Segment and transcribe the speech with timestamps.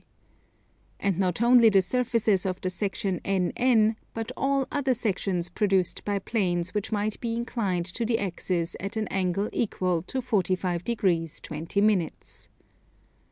[0.99, 6.17] And not only the surfaces of the section NN but all other sections produced by
[6.17, 11.39] planes which might be inclined to the axis at an angle equal to 45 degrees
[11.39, 12.49] 20 minutes.